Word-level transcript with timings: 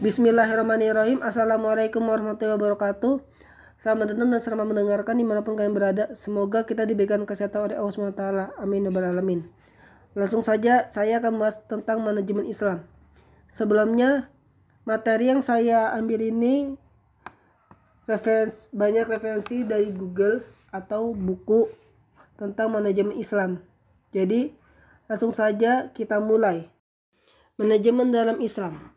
Bismillahirrahmanirrahim. 0.00 1.20
Assalamualaikum 1.20 2.00
warahmatullahi 2.00 2.56
wabarakatuh. 2.56 3.20
Selamat 3.76 4.16
datang 4.16 4.32
dan 4.32 4.40
selamat 4.40 4.72
mendengarkan 4.72 5.12
di 5.12 5.28
mana 5.28 5.44
pun 5.44 5.60
kalian 5.60 5.76
berada. 5.76 6.08
Semoga 6.16 6.64
kita 6.64 6.88
diberikan 6.88 7.28
kesehatan 7.28 7.68
oleh 7.68 7.76
Allah 7.76 7.92
SWT 7.92 8.24
Amin 8.56 8.88
ya 8.88 8.96
Alamin. 8.96 9.44
Langsung 10.16 10.40
saja 10.40 10.88
saya 10.88 11.20
akan 11.20 11.36
membahas 11.36 11.60
tentang 11.68 12.00
manajemen 12.00 12.48
Islam. 12.48 12.88
Sebelumnya 13.44 14.32
materi 14.88 15.28
yang 15.28 15.44
saya 15.44 15.92
ambil 15.92 16.32
ini 16.32 16.80
referensi, 18.08 18.72
banyak 18.72 19.04
referensi 19.04 19.68
dari 19.68 19.92
Google 19.92 20.40
atau 20.72 21.12
buku 21.12 21.68
tentang 22.40 22.72
manajemen 22.72 23.20
Islam. 23.20 23.60
Jadi 24.16 24.48
langsung 25.12 25.36
saja 25.36 25.92
kita 25.92 26.24
mulai. 26.24 26.72
Manajemen 27.60 28.08
dalam 28.08 28.40
Islam 28.40 28.96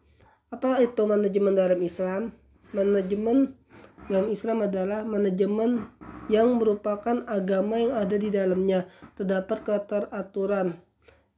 apa 0.53 0.85
itu 0.85 1.02
manajemen 1.09 1.57
dalam 1.57 1.81
Islam? 1.81 2.30
Manajemen 2.77 3.57
dalam 4.05 4.30
Islam 4.30 4.62
adalah 4.62 5.02
manajemen 5.02 5.89
yang 6.29 6.62
merupakan 6.62 7.26
agama 7.26 7.81
yang 7.81 7.93
ada 7.98 8.16
di 8.16 8.29
dalamnya 8.29 8.85
terdapat 9.17 9.66
keteraturan. 9.66 10.77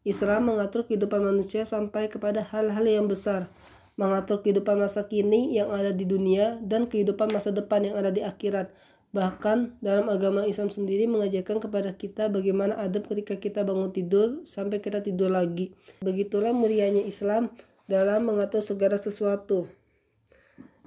Islam 0.05 0.53
mengatur 0.53 0.85
kehidupan 0.85 1.23
manusia 1.23 1.65
sampai 1.65 2.11
kepada 2.11 2.45
hal-hal 2.45 2.85
yang 2.85 3.09
besar, 3.09 3.49
mengatur 3.97 4.45
kehidupan 4.45 4.77
masa 4.77 5.07
kini 5.09 5.57
yang 5.57 5.73
ada 5.73 5.89
di 5.89 6.05
dunia 6.05 6.61
dan 6.61 6.85
kehidupan 6.85 7.33
masa 7.33 7.49
depan 7.49 7.81
yang 7.81 7.95
ada 7.97 8.13
di 8.13 8.21
akhirat. 8.21 8.69
Bahkan 9.15 9.79
dalam 9.79 10.11
agama 10.11 10.43
Islam 10.43 10.69
sendiri 10.69 11.07
mengajarkan 11.07 11.63
kepada 11.63 11.95
kita 11.95 12.27
bagaimana 12.27 12.75
adab 12.77 13.07
ketika 13.09 13.39
kita 13.39 13.63
bangun 13.63 13.89
tidur 13.89 14.43
sampai 14.43 14.83
kita 14.83 15.01
tidur 15.01 15.31
lagi. 15.31 15.73
Begitulah 16.03 16.51
mulianya 16.51 17.01
Islam 17.01 17.49
dalam 17.85 18.25
mengatur 18.25 18.61
segala 18.61 18.97
sesuatu. 18.97 19.69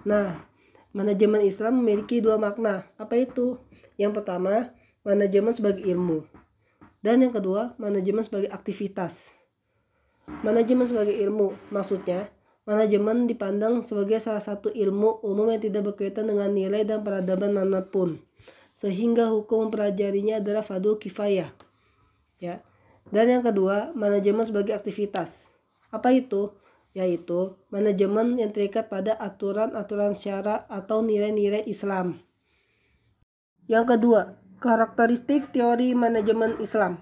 Nah, 0.07 0.47
manajemen 0.95 1.43
Islam 1.43 1.83
memiliki 1.83 2.19
dua 2.23 2.39
makna. 2.39 2.87
Apa 2.99 3.19
itu? 3.19 3.59
Yang 3.99 4.23
pertama, 4.23 4.75
manajemen 5.03 5.55
sebagai 5.55 5.83
ilmu. 5.87 6.27
Dan 6.99 7.23
yang 7.23 7.35
kedua, 7.35 7.79
manajemen 7.79 8.27
sebagai 8.27 8.51
aktivitas. 8.51 9.35
Manajemen 10.43 10.85
sebagai 10.85 11.15
ilmu, 11.15 11.57
maksudnya 11.73 12.29
manajemen 12.69 13.25
dipandang 13.25 13.81
sebagai 13.81 14.21
salah 14.21 14.45
satu 14.45 14.69
ilmu 14.69 15.25
umum 15.25 15.49
yang 15.49 15.63
tidak 15.65 15.89
berkaitan 15.89 16.29
dengan 16.29 16.53
nilai 16.53 16.85
dan 16.85 17.01
peradaban 17.01 17.57
mana 17.57 17.81
pun. 17.81 18.21
Sehingga 18.77 19.33
hukum 19.33 19.67
mempelajarinya 19.67 20.39
adalah 20.45 20.61
fadu 20.61 21.01
kifayah. 21.01 21.49
Ya. 22.37 22.61
Dan 23.09 23.33
yang 23.33 23.43
kedua, 23.43 23.97
manajemen 23.97 24.45
sebagai 24.45 24.77
aktivitas. 24.77 25.49
Apa 25.89 26.13
itu? 26.13 26.53
Yaitu 26.99 27.55
manajemen 27.71 28.35
yang 28.35 28.51
terikat 28.51 28.91
pada 28.91 29.15
aturan-aturan 29.15 30.19
syara 30.19 30.67
atau 30.67 31.07
nilai-nilai 31.07 31.63
Islam. 31.71 32.19
Yang 33.71 33.95
kedua, 33.95 34.35
karakteristik 34.59 35.55
teori 35.55 35.95
manajemen 35.95 36.59
Islam. 36.59 36.99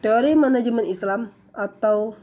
Teori 0.00 0.32
manajemen 0.32 0.88
Islam 0.88 1.36
atau 1.52 2.16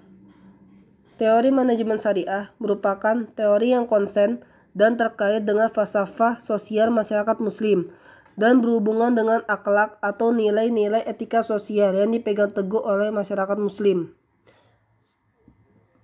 teori 1.21 1.53
manajemen 1.53 2.01
syariah 2.01 2.49
merupakan 2.57 3.29
teori 3.37 3.77
yang 3.77 3.85
konsen 3.85 4.41
dan 4.73 4.97
terkait 4.97 5.45
dengan 5.45 5.69
falsafah 5.69 6.41
sosial 6.41 6.89
masyarakat 6.89 7.37
muslim 7.37 7.93
dan 8.39 8.63
berhubungan 8.63 9.11
dengan 9.11 9.43
akhlak 9.51 9.99
atau 9.99 10.31
nilai-nilai 10.31 11.03
etika 11.03 11.43
sosial 11.43 11.91
yang 11.91 12.09
dipegang 12.15 12.55
teguh 12.55 12.79
oleh 12.79 13.11
masyarakat 13.11 13.59
muslim. 13.59 14.15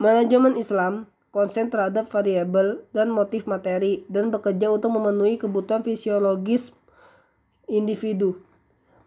Manajemen 0.05 0.53
Islam 0.53 1.09
konsen 1.33 1.73
terhadap 1.73 2.05
variabel 2.05 2.85
dan 2.93 3.09
motif 3.09 3.49
materi 3.49 4.05
dan 4.05 4.29
bekerja 4.29 4.69
untuk 4.69 4.93
memenuhi 4.93 5.41
kebutuhan 5.41 5.81
fisiologis 5.81 6.77
individu, 7.65 8.37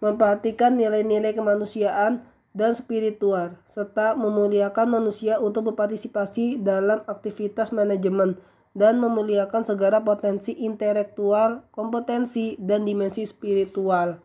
memperhatikan 0.03 0.75
nilai-nilai 0.75 1.38
kemanusiaan 1.38 2.26
dan 2.50 2.75
spiritual, 2.75 3.54
serta 3.70 4.19
memuliakan 4.19 4.98
manusia 4.98 5.38
untuk 5.38 5.70
berpartisipasi 5.70 6.58
dalam 6.58 7.06
aktivitas 7.06 7.70
manajemen 7.70 8.34
dan 8.75 8.98
memuliakan 8.98 9.62
segala 9.62 10.03
potensi 10.03 10.50
intelektual, 10.58 11.62
kompetensi, 11.70 12.58
dan 12.58 12.82
dimensi 12.82 13.22
spiritual. 13.22 14.19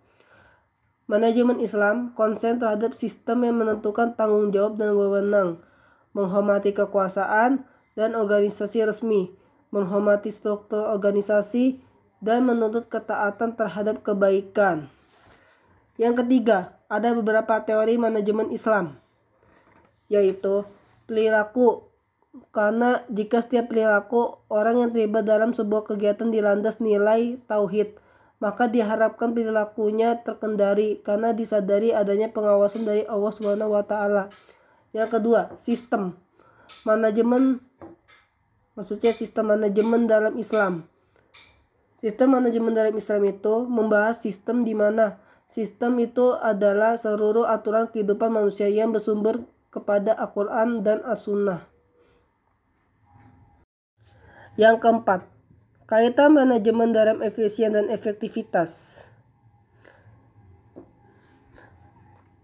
Manajemen 1.05 1.61
Islam 1.61 2.17
konsen 2.17 2.57
terhadap 2.57 2.97
sistem 2.97 3.45
yang 3.45 3.61
menentukan 3.61 4.17
tanggung 4.17 4.49
jawab 4.49 4.81
dan 4.81 4.97
wewenang, 4.97 5.61
menghormati 6.13 6.71
kekuasaan 6.73 7.65
dan 7.93 8.09
organisasi 8.13 8.85
resmi, 8.85 9.33
menghormati 9.73 10.29
struktur 10.29 10.89
organisasi, 10.89 11.81
dan 12.23 12.47
menuntut 12.47 12.87
ketaatan 12.87 13.57
terhadap 13.59 13.99
kebaikan. 14.01 14.87
Yang 15.99 16.25
ketiga, 16.25 16.79
ada 16.87 17.13
beberapa 17.13 17.59
teori 17.61 17.99
manajemen 17.99 18.49
Islam, 18.49 18.97
yaitu 20.07 20.65
perilaku. 21.05 21.89
Karena 22.49 23.05
jika 23.13 23.45
setiap 23.45 23.69
perilaku 23.69 24.41
orang 24.49 24.81
yang 24.81 24.89
terlibat 24.89 25.21
dalam 25.21 25.53
sebuah 25.53 25.85
kegiatan 25.85 26.33
dilandas 26.33 26.81
nilai 26.81 27.37
tauhid, 27.45 28.01
maka 28.41 28.65
diharapkan 28.65 29.37
perilakunya 29.37 30.17
terkendali 30.25 30.97
karena 31.05 31.29
disadari 31.29 31.93
adanya 31.93 32.33
pengawasan 32.33 32.89
dari 32.89 33.05
Allah 33.05 33.29
Subhanahu. 33.29 33.85
Yang 34.93 35.09
kedua, 35.19 35.41
sistem 35.57 36.13
manajemen 36.85 37.59
maksudnya 38.77 39.13
sistem 39.17 39.49
manajemen 39.49 40.05
dalam 40.05 40.37
Islam. 40.37 40.85
Sistem 41.97 42.37
manajemen 42.37 42.77
dalam 42.77 42.93
Islam 42.93 43.21
itu 43.25 43.65
membahas 43.65 44.21
sistem 44.21 44.61
di 44.61 44.77
mana 44.77 45.17
sistem 45.49 45.97
itu 45.97 46.37
adalah 46.37 46.93
seluruh 46.93 47.49
aturan 47.49 47.89
kehidupan 47.89 48.29
manusia 48.29 48.69
yang 48.69 48.93
bersumber 48.93 49.41
kepada 49.73 50.13
Al-Quran 50.13 50.85
dan 50.85 51.01
As-Sunnah. 51.01 51.65
Yang 54.53 54.85
keempat, 54.85 55.25
kaitan 55.89 56.37
manajemen 56.37 56.93
dalam 56.93 57.25
efisien 57.25 57.73
dan 57.73 57.89
efektivitas. 57.89 59.01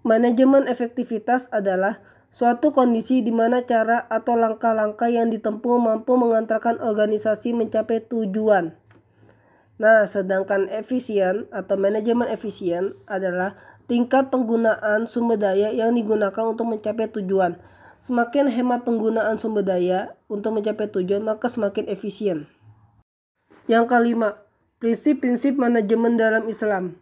Manajemen 0.01 0.65
efektivitas 0.65 1.45
adalah 1.53 2.01
Suatu 2.29 2.69
kondisi 2.69 3.25
di 3.25 3.34
mana 3.34 3.66
cara 3.66 4.06
atau 4.06 4.38
langkah-langkah 4.38 5.09
yang 5.09 5.34
ditempuh 5.34 5.81
mampu 5.81 6.13
mengantarkan 6.13 6.78
organisasi 6.78 7.57
mencapai 7.57 8.06
tujuan. 8.06 8.78
Nah, 9.81 10.06
sedangkan 10.06 10.69
efisien 10.69 11.50
atau 11.50 11.73
manajemen 11.79 12.29
efisien 12.29 12.94
adalah 13.09 13.57
tingkat 13.89 14.29
penggunaan 14.29 15.09
sumber 15.09 15.41
daya 15.41 15.73
yang 15.73 15.97
digunakan 15.97 16.45
untuk 16.45 16.69
mencapai 16.69 17.09
tujuan. 17.09 17.57
Semakin 17.97 18.47
hemat 18.47 18.85
penggunaan 18.85 19.41
sumber 19.41 19.66
daya 19.66 20.13
untuk 20.29 20.53
mencapai 20.53 20.85
tujuan, 20.94 21.25
maka 21.25 21.50
semakin 21.50 21.89
efisien. 21.89 22.45
Yang 23.66 23.89
kelima, 23.89 24.45
prinsip-prinsip 24.78 25.57
manajemen 25.57 26.16
dalam 26.16 26.45
Islam 26.45 27.01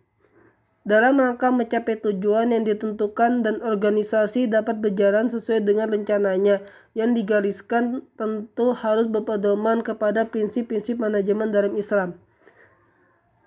dalam 0.87 1.19
rangka 1.19 1.51
mencapai 1.51 1.99
tujuan 1.99 2.55
yang 2.55 2.63
ditentukan 2.63 3.43
dan 3.43 3.59
organisasi 3.59 4.47
dapat 4.47 4.79
berjalan 4.79 5.27
sesuai 5.27 5.67
dengan 5.67 5.91
rencananya 5.91 6.63
yang 6.95 7.11
digariskan 7.11 8.07
tentu 8.15 8.71
harus 8.71 9.11
berpedoman 9.11 9.83
kepada 9.83 10.23
prinsip-prinsip 10.31 10.95
manajemen 10.95 11.51
dalam 11.51 11.75
Islam. 11.75 12.15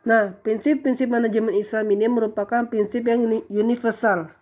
Nah, 0.05 0.37
prinsip-prinsip 0.45 1.09
manajemen 1.09 1.57
Islam 1.57 1.89
ini 1.89 2.13
merupakan 2.13 2.69
prinsip 2.69 3.09
yang 3.09 3.25
universal 3.49 4.37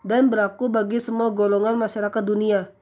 dan 0.00 0.32
berlaku 0.32 0.72
bagi 0.72 1.04
semua 1.04 1.28
golongan 1.28 1.76
masyarakat 1.76 2.24
dunia. 2.24 2.72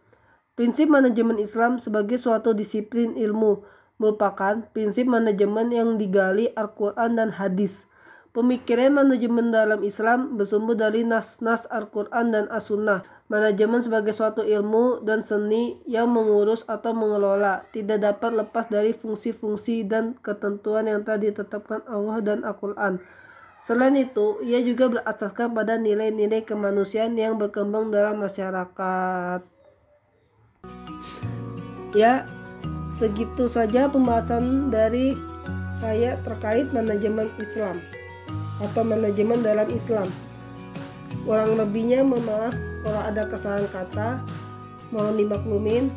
Prinsip 0.55 0.87
manajemen 0.87 1.43
Islam 1.43 1.83
sebagai 1.83 2.23
suatu 2.23 2.55
disiplin 2.55 3.19
ilmu 3.19 3.67
merupakan 3.99 4.63
prinsip 4.71 5.11
manajemen 5.11 5.75
yang 5.75 5.99
digali 5.99 6.55
Al-Quran 6.55 7.19
dan 7.19 7.35
hadis 7.35 7.91
Pemikiran 8.37 8.93
manajemen 8.93 9.49
dalam 9.49 9.81
Islam 9.81 10.37
bersumber 10.37 10.77
dari 10.77 11.09
nas-nas 11.09 11.65
Al-Quran 11.73 12.37
dan 12.37 12.45
As-Sunnah. 12.53 13.01
Manajemen 13.33 13.81
sebagai 13.81 14.13
suatu 14.13 14.45
ilmu 14.45 15.01
dan 15.01 15.25
seni 15.25 15.81
yang 15.89 16.13
mengurus 16.13 16.61
atau 16.69 16.93
mengelola 16.93 17.65
tidak 17.73 18.05
dapat 18.05 18.45
lepas 18.45 18.69
dari 18.69 18.93
fungsi-fungsi 18.93 19.89
dan 19.89 20.21
ketentuan 20.21 20.85
yang 20.85 21.01
telah 21.01 21.17
ditetapkan 21.17 21.81
Allah 21.89 22.21
dan 22.21 22.45
Al-Quran. 22.45 23.01
Selain 23.57 23.97
itu, 23.97 24.37
ia 24.45 24.61
juga 24.61 24.93
berasaskan 24.93 25.57
pada 25.57 25.81
nilai-nilai 25.81 26.45
kemanusiaan 26.45 27.17
yang 27.17 27.41
berkembang 27.41 27.89
dalam 27.89 28.21
masyarakat. 28.21 29.41
Ya, 31.97 32.29
segitu 32.93 33.49
saja 33.49 33.89
pembahasan 33.89 34.69
dari 34.69 35.17
saya 35.81 36.21
terkait 36.21 36.69
manajemen 36.77 37.33
Islam 37.41 37.96
atau 38.63 38.83
manajemen 38.85 39.45
dalam 39.45 39.69
Islam. 39.73 40.09
Orang 41.27 41.59
lebihnya 41.59 42.07
mohon 42.07 42.23
maaf 42.25 42.55
kalau 42.87 43.01
ada 43.03 43.23
kesalahan 43.27 43.67
kata, 43.75 44.09
mohon 44.95 45.19
dimaklumin. 45.19 45.91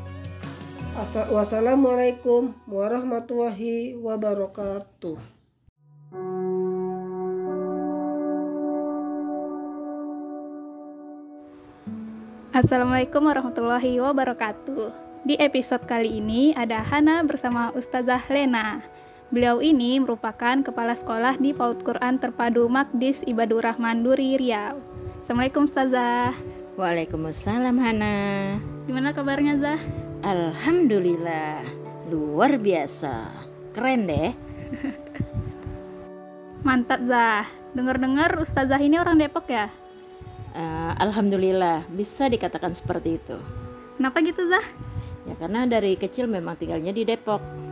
Wassalamualaikum 1.32 2.52
warahmatullahi 2.68 3.96
wabarakatuh. 3.96 5.16
Assalamualaikum 12.50 13.24
warahmatullahi 13.24 14.02
wabarakatuh. 14.04 14.92
Di 15.24 15.40
episode 15.40 15.88
kali 15.88 16.20
ini 16.20 16.52
ada 16.58 16.84
Hana 16.84 17.24
bersama 17.24 17.72
Ustazah 17.72 18.20
Lena. 18.28 18.84
Beliau 19.30 19.62
ini 19.62 20.02
merupakan 20.02 20.58
kepala 20.66 20.98
sekolah 20.98 21.38
di 21.38 21.54
PAUD 21.54 21.86
Quran 21.86 22.18
Terpadu 22.18 22.66
Makdis 22.66 23.22
Ibadur 23.30 23.62
Rahman 23.62 24.02
Duri 24.02 24.42
Riau. 24.42 24.82
Assalamualaikum 25.22 25.70
Ustazah. 25.70 26.34
Waalaikumsalam 26.74 27.78
Hana. 27.78 28.18
Gimana 28.90 29.14
kabarnya 29.14 29.54
Zah? 29.62 29.78
Alhamdulillah, 30.26 31.62
luar 32.10 32.58
biasa. 32.58 33.30
Keren 33.70 34.10
deh. 34.10 34.34
Mantap 36.66 37.06
Zah. 37.06 37.46
Dengar-dengar 37.78 38.34
Ustazah 38.42 38.82
ini 38.82 38.98
orang 38.98 39.22
Depok 39.22 39.46
ya? 39.46 39.70
uh, 40.58 40.98
alhamdulillah 40.98 41.86
bisa 41.94 42.26
dikatakan 42.26 42.74
seperti 42.74 43.22
itu. 43.22 43.38
Kenapa 43.94 44.26
gitu 44.26 44.50
Zah? 44.50 44.66
Ya 45.30 45.38
karena 45.38 45.70
dari 45.70 45.94
kecil 45.94 46.26
memang 46.26 46.58
tinggalnya 46.58 46.90
di 46.90 47.06
Depok. 47.06 47.69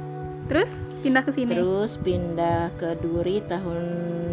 Terus 0.47 0.71
pindah 1.03 1.23
ke 1.27 1.31
sini? 1.35 1.51
Terus 1.51 1.99
pindah 1.99 2.71
ke 2.79 2.95
Duri 3.03 3.44
tahun 3.44 3.83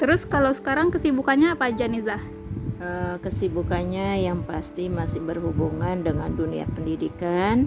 Terus 0.00 0.24
kalau 0.24 0.50
sekarang 0.50 0.90
kesibukannya 0.90 1.54
apa 1.54 1.70
aja 1.70 1.86
nih 1.86 2.02
Zah? 2.02 2.37
Uh, 2.78 3.18
kesibukannya 3.18 4.22
yang 4.22 4.46
pasti 4.46 4.86
masih 4.86 5.18
berhubungan 5.18 5.98
dengan 6.02 6.30
dunia 6.30 6.62
pendidikan. 6.70 7.66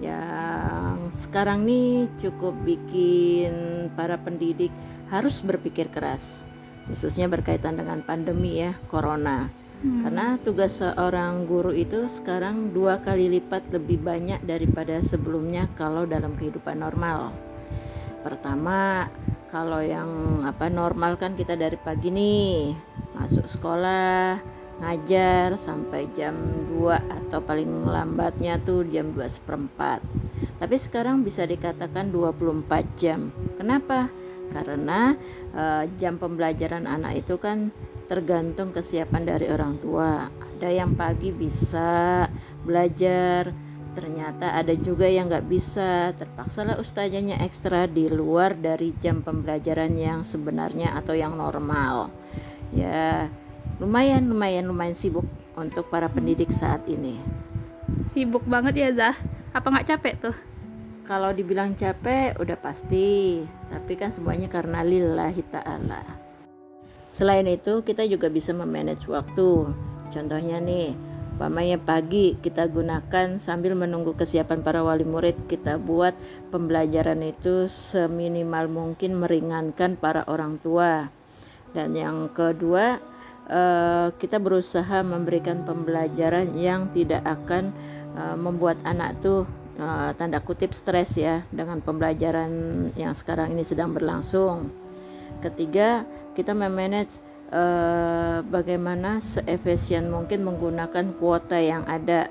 Yang 0.00 1.28
sekarang 1.28 1.68
nih 1.68 2.08
cukup 2.20 2.56
bikin 2.64 3.52
para 3.96 4.16
pendidik 4.16 4.72
harus 5.12 5.40
berpikir 5.44 5.88
keras 5.88 6.44
khususnya 6.86 7.26
berkaitan 7.26 7.74
dengan 7.74 8.00
pandemi 8.02 8.62
ya 8.62 8.78
corona. 8.86 9.50
Hmm. 9.76 10.08
karena 10.08 10.40
tugas 10.40 10.80
seorang 10.80 11.44
guru 11.44 11.68
itu 11.68 12.08
sekarang 12.08 12.72
dua 12.72 12.96
kali 13.04 13.28
lipat 13.28 13.68
lebih 13.68 14.00
banyak 14.00 14.40
daripada 14.40 15.04
sebelumnya 15.04 15.68
kalau 15.76 16.08
dalam 16.08 16.32
kehidupan 16.32 16.80
normal. 16.80 17.36
Pertama 18.24 19.04
kalau 19.52 19.84
yang 19.84 20.40
apa 20.48 20.72
normal 20.72 21.20
kan 21.20 21.36
kita 21.36 21.60
dari 21.60 21.76
pagi 21.76 22.08
nih 22.08 22.72
masuk 23.16 23.48
sekolah 23.48 24.38
ngajar 24.76 25.56
sampai 25.56 26.04
jam 26.12 26.36
2 26.68 27.00
atau 27.24 27.40
paling 27.40 27.88
lambatnya 27.88 28.60
tuh 28.60 28.84
jam 28.92 29.16
2 29.16 29.24
seperempat. 29.24 30.04
Tapi 30.60 30.76
sekarang 30.76 31.24
bisa 31.24 31.48
dikatakan 31.48 32.12
24 32.12 33.00
jam. 33.00 33.32
Kenapa? 33.56 34.12
karena 34.50 35.14
uh, 35.54 35.84
jam 35.98 36.16
pembelajaran 36.16 36.86
anak 36.86 37.26
itu 37.26 37.36
kan 37.36 37.74
tergantung 38.06 38.70
kesiapan 38.70 39.22
dari 39.26 39.46
orang 39.50 39.76
tua. 39.82 40.30
Ada 40.56 40.72
yang 40.72 40.96
pagi 40.96 41.34
bisa 41.34 42.24
belajar 42.64 43.52
ternyata 43.96 44.52
ada 44.52 44.72
juga 44.76 45.08
yang 45.08 45.28
nggak 45.28 45.48
bisa. 45.48 46.12
Terpaksalah 46.16 46.80
ustazahnya 46.80 47.42
ekstra 47.42 47.90
di 47.90 48.08
luar 48.08 48.56
dari 48.56 48.94
jam 48.96 49.20
pembelajaran 49.20 49.92
yang 49.96 50.20
sebenarnya 50.22 50.94
atau 50.96 51.12
yang 51.16 51.36
normal 51.36 52.12
ya 52.74 53.30
lumayan 53.78 54.26
lumayan 54.26 54.66
lumayan 54.66 54.96
sibuk 54.96 55.26
untuk 55.54 55.86
para 55.92 56.08
pendidik 56.10 56.50
saat 56.50 56.82
ini. 56.88 57.18
Sibuk 58.16 58.42
banget 58.48 58.74
ya 58.78 58.88
Zah. 58.94 59.16
Apa 59.52 59.70
nggak 59.70 59.88
capek 59.92 60.14
tuh? 60.18 60.36
Kalau 61.06 61.30
dibilang 61.30 61.78
capek 61.78 62.34
udah 62.40 62.58
pasti. 62.58 63.42
Tapi 63.70 63.92
kan 63.94 64.10
semuanya 64.10 64.50
karena 64.50 64.82
lillahi 64.82 65.42
ta'ala 65.46 66.26
selain 67.06 67.46
itu 67.48 67.80
kita 67.80 68.04
juga 68.04 68.28
bisa 68.28 68.52
memanage 68.52 69.08
waktu. 69.08 69.72
Contohnya 70.12 70.60
nih 70.60 70.92
Umpamanya 71.36 71.76
pagi 71.76 72.32
kita 72.40 72.64
gunakan 72.64 73.36
sambil 73.36 73.76
menunggu 73.76 74.16
kesiapan 74.16 74.64
para 74.64 74.80
wali 74.80 75.04
murid 75.04 75.36
kita 75.52 75.76
buat 75.76 76.16
pembelajaran 76.48 77.20
itu 77.20 77.68
seminimal 77.68 78.72
mungkin 78.72 79.20
meringankan 79.20 80.00
para 80.00 80.24
orang 80.32 80.56
tua. 80.56 81.12
Dan 81.76 81.92
yang 81.92 82.32
kedua 82.32 82.96
eh, 83.52 84.08
kita 84.16 84.40
berusaha 84.40 85.04
memberikan 85.04 85.60
pembelajaran 85.68 86.56
yang 86.56 86.88
tidak 86.96 87.20
akan 87.28 87.68
eh, 88.16 88.36
membuat 88.40 88.80
anak 88.88 89.20
tuh 89.20 89.44
eh, 89.76 90.10
tanda 90.16 90.40
kutip 90.40 90.72
stres 90.72 91.20
ya 91.20 91.44
dengan 91.52 91.84
pembelajaran 91.84 92.48
yang 92.96 93.12
sekarang 93.12 93.52
ini 93.52 93.60
sedang 93.60 93.92
berlangsung. 93.92 94.72
Ketiga, 95.44 96.08
kita 96.32 96.56
memanage 96.56 97.20
bagaimana 98.50 99.22
seefisien 99.22 100.10
mungkin 100.10 100.42
menggunakan 100.42 101.14
kuota 101.14 101.54
yang 101.62 101.86
ada. 101.86 102.26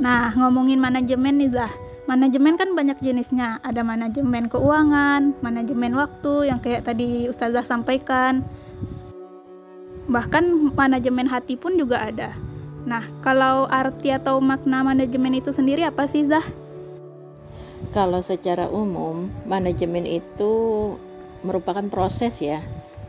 Nah, 0.00 0.32
ngomongin 0.32 0.80
manajemen 0.80 1.44
nih 1.44 1.52
Zah. 1.52 1.83
Manajemen 2.04 2.60
kan 2.60 2.76
banyak 2.76 3.00
jenisnya. 3.00 3.64
Ada 3.64 3.80
manajemen 3.80 4.52
keuangan, 4.52 5.32
manajemen 5.40 5.96
waktu 5.96 6.52
yang 6.52 6.60
kayak 6.60 6.84
tadi 6.84 7.32
Ustazah 7.32 7.64
sampaikan. 7.64 8.44
Bahkan 10.04 10.76
manajemen 10.76 11.24
hati 11.24 11.56
pun 11.56 11.80
juga 11.80 12.04
ada. 12.04 12.36
Nah, 12.84 13.08
kalau 13.24 13.64
arti 13.72 14.12
atau 14.12 14.36
makna 14.44 14.84
manajemen 14.84 15.40
itu 15.40 15.48
sendiri 15.48 15.88
apa 15.88 16.04
sih 16.04 16.28
Zah? 16.28 16.44
Kalau 17.96 18.20
secara 18.20 18.68
umum, 18.68 19.32
manajemen 19.48 20.04
itu 20.04 20.52
merupakan 21.40 21.84
proses 21.88 22.40
ya 22.44 22.60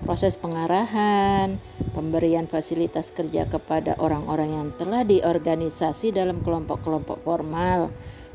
proses 0.05 0.37
pengarahan, 0.37 1.57
pemberian 1.97 2.45
fasilitas 2.45 3.09
kerja 3.09 3.49
kepada 3.49 3.97
orang-orang 3.97 4.53
yang 4.53 4.67
telah 4.77 5.01
diorganisasi 5.01 6.13
dalam 6.13 6.45
kelompok-kelompok 6.45 7.25
formal. 7.25 7.89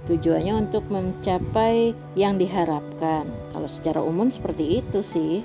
Tujuannya 0.09 0.55
untuk 0.69 0.89
mencapai 0.89 1.93
yang 2.17 2.41
diharapkan. 2.41 3.29
Kalau 3.53 3.69
secara 3.69 4.01
umum 4.01 4.33
seperti 4.33 4.81
itu 4.81 5.05
sih. 5.05 5.45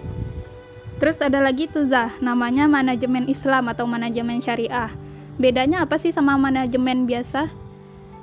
Terus 0.95 1.19
ada 1.19 1.43
lagi 1.43 1.67
tuh 1.67 1.91
Zah, 1.91 2.15
namanya 2.23 2.69
manajemen 2.71 3.27
Islam 3.27 3.67
atau 3.67 3.83
manajemen 3.83 4.39
syariah. 4.39 4.91
Bedanya 5.35 5.83
apa 5.83 5.99
sih 5.99 6.15
sama 6.15 6.39
manajemen 6.39 7.03
biasa? 7.03 7.51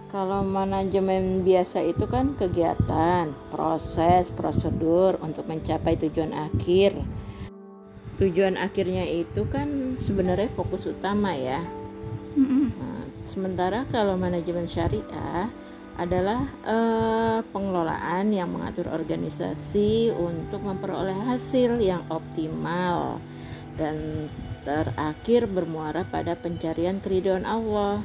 Kalau 0.09 0.41
manajemen 0.45 1.45
biasa 1.45 1.85
itu 1.85 2.05
kan 2.09 2.33
kegiatan, 2.37 3.33
proses, 3.53 4.33
prosedur 4.33 5.21
untuk 5.21 5.45
mencapai 5.49 6.01
tujuan 6.01 6.33
akhir 6.33 6.97
tujuan 8.23 8.55
akhirnya 8.55 9.03
itu 9.03 9.43
kan 9.51 9.99
sebenarnya 9.99 10.47
fokus 10.55 10.87
utama 10.87 11.35
ya. 11.35 11.59
Nah, 12.39 13.03
sementara 13.27 13.83
kalau 13.91 14.15
manajemen 14.15 14.71
syariah 14.71 15.51
adalah 16.01 16.49
eh, 16.65 17.39
pengelolaan 17.53 18.33
yang 18.33 18.49
mengatur 18.49 18.89
organisasi 18.89 20.13
untuk 20.13 20.65
memperoleh 20.65 21.17
hasil 21.29 21.77
yang 21.81 22.01
optimal 22.09 23.21
dan 23.77 24.29
terakhir 24.63 25.49
bermuara 25.49 26.07
pada 26.09 26.37
pencarian 26.39 27.01
keridhaan 27.03 27.45
Allah. 27.45 28.01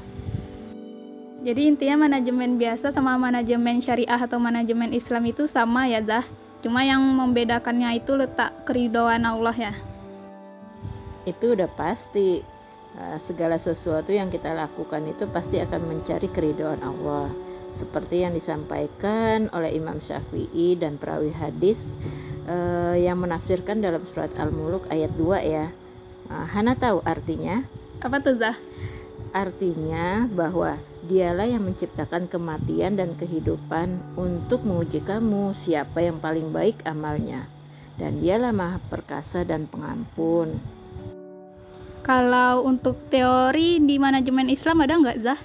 Jadi 1.45 1.69
intinya 1.69 2.09
manajemen 2.09 2.57
biasa 2.57 2.91
sama 2.91 3.15
manajemen 3.15 3.79
syariah 3.79 4.19
atau 4.19 4.41
manajemen 4.41 4.91
Islam 4.91 5.23
itu 5.29 5.45
sama 5.45 5.85
ya 5.85 6.01
Zah. 6.01 6.25
Cuma 6.65 6.81
yang 6.81 6.99
membedakannya 6.99 8.01
itu 8.01 8.17
letak 8.17 8.65
keridhaan 8.65 9.23
Allah 9.23 9.53
ya 9.53 9.73
itu 11.27 11.59
udah 11.59 11.67
pasti 11.67 12.39
uh, 12.95 13.19
segala 13.19 13.59
sesuatu 13.59 14.15
yang 14.15 14.31
kita 14.31 14.55
lakukan 14.55 15.03
itu 15.11 15.27
pasti 15.27 15.59
akan 15.59 15.81
mencari 15.83 16.31
keridhaan 16.31 16.79
Allah 16.79 17.27
seperti 17.77 18.25
yang 18.25 18.33
disampaikan 18.33 19.53
oleh 19.53 19.77
Imam 19.77 20.01
Syafi'i 20.01 20.73
dan 20.73 20.97
perawi 20.97 21.29
hadis 21.29 22.01
uh, 22.49 22.97
yang 22.97 23.21
menafsirkan 23.21 23.77
dalam 23.77 24.01
surat 24.01 24.33
Al-Muluk 24.33 24.89
ayat 24.89 25.13
2 25.13 25.45
ya. 25.45 25.69
Uh, 26.33 26.45
Hana 26.49 26.73
tahu 26.73 27.05
artinya? 27.05 27.61
Apa 28.01 28.17
tuh 28.17 28.41
Zah? 28.41 28.57
Artinya 29.29 30.25
bahwa 30.33 30.81
dialah 31.05 31.45
yang 31.45 31.61
menciptakan 31.61 32.25
kematian 32.25 32.97
dan 32.97 33.13
kehidupan 33.13 34.17
untuk 34.17 34.65
menguji 34.65 35.05
kamu 35.05 35.53
siapa 35.53 36.01
yang 36.01 36.17
paling 36.17 36.49
baik 36.49 36.81
amalnya. 36.89 37.45
Dan 37.97 38.21
dialah 38.21 38.53
maha 38.53 38.77
perkasa 38.89 39.41
dan 39.45 39.65
pengampun. 39.69 40.57
Kalau 42.05 42.63
untuk 42.63 43.09
teori 43.09 43.83
di 43.83 43.99
manajemen 43.99 44.47
Islam 44.47 44.85
ada 44.85 44.95
nggak 44.95 45.19
Zah? 45.21 45.39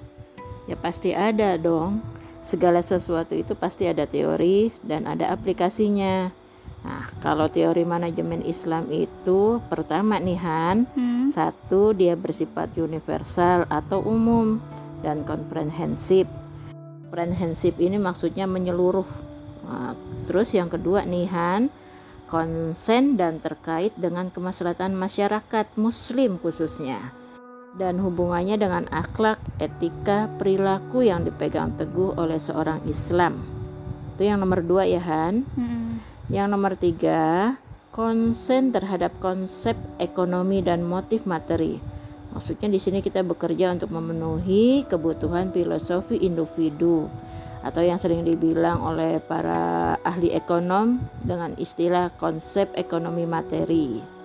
Ya 0.70 0.78
pasti 0.78 1.10
ada 1.10 1.58
dong. 1.58 2.11
Segala 2.42 2.82
sesuatu 2.82 3.38
itu 3.38 3.54
pasti 3.54 3.86
ada 3.86 4.02
teori 4.02 4.74
dan 4.82 5.06
ada 5.06 5.30
aplikasinya. 5.30 6.26
Nah, 6.82 7.06
kalau 7.22 7.46
teori 7.46 7.86
manajemen 7.86 8.42
Islam 8.42 8.90
itu 8.90 9.62
pertama 9.70 10.18
nih 10.18 10.38
Han, 10.42 10.76
Hmm. 10.98 11.30
satu 11.30 11.94
dia 11.94 12.18
bersifat 12.18 12.74
universal 12.74 13.70
atau 13.70 14.02
umum 14.02 14.58
dan 15.06 15.22
komprehensif. 15.22 16.26
Komprehensif 17.06 17.78
ini 17.78 18.02
maksudnya 18.02 18.50
menyeluruh. 18.50 19.06
Nah, 19.62 19.94
terus 20.26 20.50
yang 20.58 20.66
kedua 20.66 21.06
nih 21.06 21.30
Han, 21.30 21.70
konsen 22.26 23.14
dan 23.14 23.38
terkait 23.38 23.94
dengan 23.94 24.34
kemaslahatan 24.34 24.98
masyarakat 24.98 25.70
muslim 25.78 26.42
khususnya 26.42 27.21
dan 27.76 27.96
hubungannya 28.00 28.60
dengan 28.60 28.84
akhlak, 28.92 29.40
etika, 29.56 30.28
perilaku 30.36 31.04
yang 31.04 31.24
dipegang 31.24 31.72
teguh 31.80 32.12
oleh 32.20 32.36
seorang 32.36 32.84
Islam. 32.84 33.40
Itu 34.14 34.28
yang 34.28 34.44
nomor 34.44 34.60
dua 34.60 34.84
ya 34.84 35.00
Han. 35.00 35.44
Hmm. 35.56 36.04
Yang 36.28 36.48
nomor 36.48 36.72
tiga, 36.76 37.56
konsen 37.92 38.72
terhadap 38.72 39.12
konsep 39.20 39.76
ekonomi 40.00 40.60
dan 40.64 40.84
motif 40.84 41.24
materi. 41.24 41.80
Maksudnya 42.32 42.72
di 42.72 42.80
sini 42.80 43.04
kita 43.04 43.20
bekerja 43.20 43.76
untuk 43.76 43.92
memenuhi 43.92 44.88
kebutuhan 44.88 45.52
filosofi 45.52 46.16
individu 46.24 47.04
atau 47.60 47.84
yang 47.84 48.00
sering 48.00 48.24
dibilang 48.24 48.80
oleh 48.80 49.20
para 49.20 49.94
ahli 50.02 50.32
ekonom 50.32 50.98
dengan 51.20 51.52
istilah 51.60 52.08
konsep 52.16 52.72
ekonomi 52.74 53.28
materi. 53.28 54.21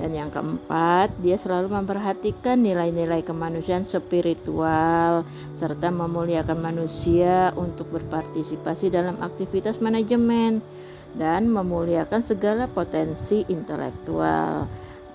Dan 0.00 0.16
yang 0.16 0.32
keempat, 0.32 1.12
dia 1.20 1.36
selalu 1.36 1.68
memperhatikan 1.76 2.56
nilai-nilai 2.64 3.20
kemanusiaan 3.20 3.84
spiritual 3.84 5.28
serta 5.52 5.92
memuliakan 5.92 6.58
manusia 6.58 7.52
untuk 7.60 7.92
berpartisipasi 7.92 8.88
dalam 8.88 9.20
aktivitas 9.20 9.84
manajemen 9.84 10.64
dan 11.12 11.52
memuliakan 11.52 12.24
segala 12.24 12.64
potensi 12.72 13.44
intelektual. 13.52 14.64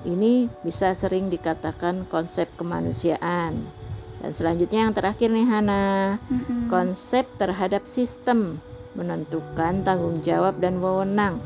Ini 0.05 0.45
bisa 0.61 0.93
sering 0.93 1.33
dikatakan 1.33 2.05
konsep 2.05 2.45
kemanusiaan. 2.53 3.57
Dan 4.17 4.31
selanjutnya 4.33 4.85
yang 4.85 4.93
terakhir 4.93 5.29
nih 5.33 5.45
Hana, 5.45 6.17
konsep 6.69 7.25
terhadap 7.41 7.89
sistem 7.89 8.61
menentukan 8.93 9.85
tanggung 9.85 10.21
jawab 10.25 10.57
dan 10.57 10.81
wewenang 10.81 11.37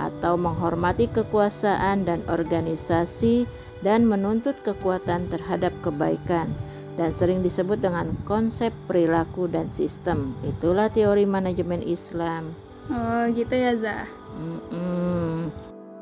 atau 0.00 0.38
menghormati 0.38 1.10
kekuasaan 1.10 2.06
dan 2.06 2.20
organisasi 2.30 3.46
dan 3.84 4.08
menuntut 4.08 4.56
kekuatan 4.64 5.28
terhadap 5.28 5.74
kebaikan 5.84 6.48
dan 6.94 7.10
sering 7.10 7.42
disebut 7.42 7.82
dengan 7.82 8.10
konsep 8.24 8.70
perilaku 8.86 9.50
dan 9.50 9.68
sistem. 9.74 10.34
Itulah 10.46 10.90
teori 10.90 11.26
manajemen 11.26 11.82
Islam. 11.82 12.54
Oh 12.90 13.24
gitu 13.32 13.54
ya 13.54 13.74
Zah. 13.78 14.06
Mm-mm. 14.34 15.50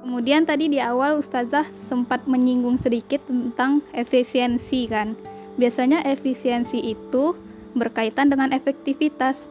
Kemudian 0.02 0.42
tadi 0.42 0.66
di 0.66 0.82
awal 0.82 1.22
Ustazah 1.22 1.64
sempat 1.86 2.26
menyinggung 2.26 2.76
sedikit 2.82 3.22
tentang 3.24 3.80
efisiensi 3.94 4.90
kan. 4.90 5.14
Biasanya 5.54 6.02
efisiensi 6.02 6.80
itu 6.82 7.38
berkaitan 7.78 8.28
dengan 8.28 8.50
efektivitas. 8.50 9.46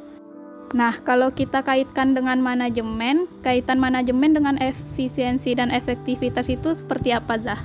Nah, 0.72 0.96
kalau 1.04 1.28
kita 1.36 1.60
kaitkan 1.60 2.16
dengan 2.16 2.40
manajemen, 2.40 3.28
kaitan 3.44 3.76
manajemen 3.76 4.32
dengan 4.32 4.56
efisiensi 4.56 5.52
dan 5.52 5.68
efektivitas 5.68 6.48
itu 6.48 6.72
seperti 6.72 7.12
apa, 7.12 7.36
Zah? 7.36 7.62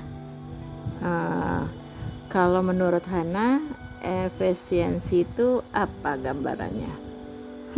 Ah, 0.98 1.70
kalau 2.26 2.66
menurut 2.66 3.06
Hana, 3.06 3.62
efisiensi 4.02 5.22
itu 5.22 5.62
apa 5.70 6.18
gambarannya? 6.18 6.92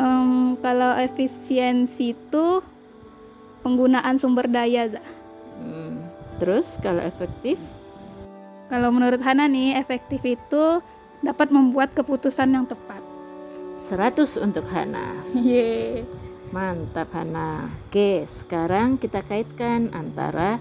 Hmm, 0.00 0.56
kalau 0.64 0.97
efisiensi 0.97 2.16
itu 2.16 2.64
penggunaan 3.61 4.16
sumber 4.16 4.49
daya, 4.49 4.88
Zah. 4.97 5.08
Hmm, 5.61 6.08
Terus 6.38 6.78
kalau 6.78 7.02
efektif? 7.02 7.58
Kalau 8.70 8.94
menurut 8.94 9.18
Hana 9.20 9.50
nih, 9.50 9.75
efektif 9.75 10.23
itu 10.23 10.78
dapat 11.18 11.50
membuat 11.50 11.90
keputusan 11.99 12.54
yang 12.54 12.64
tepat. 12.64 13.07
100 13.78 14.42
untuk 14.42 14.66
Hana. 14.68 15.14
Yeay. 15.32 16.02
Mantap 16.50 17.14
Hana. 17.14 17.70
Oke, 17.87 18.26
sekarang 18.26 18.99
kita 18.99 19.23
kaitkan 19.23 19.94
antara 19.94 20.58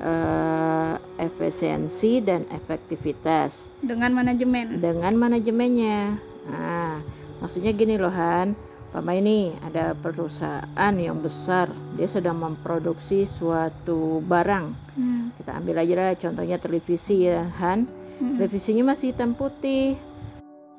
eh, 0.00 0.94
efisiensi 1.20 2.24
dan 2.24 2.48
efektivitas 2.48 3.68
Dengan 3.84 4.16
manajemen. 4.16 4.80
dengan 4.80 5.12
manajemennya. 5.18 6.16
Nah, 6.46 7.02
maksudnya 7.44 7.76
gini 7.76 8.00
loh 8.00 8.12
Han. 8.12 8.56
Pama 8.86 9.12
ini 9.12 9.52
ada 9.60 9.92
perusahaan 9.92 10.94
yang 10.96 11.20
besar, 11.20 11.68
dia 12.00 12.08
sedang 12.08 12.40
memproduksi 12.40 13.28
suatu 13.28 14.24
barang. 14.24 14.66
Hmm. 14.96 15.36
Kita 15.36 15.52
ambil 15.52 15.84
aja 15.84 15.94
lah 16.00 16.16
contohnya 16.16 16.56
televisi 16.56 17.28
ya 17.28 17.44
Han. 17.60 17.84
Hmm. 18.16 18.40
Televisinya 18.40 18.96
masih 18.96 19.12
hitam 19.12 19.36
putih. 19.36 20.00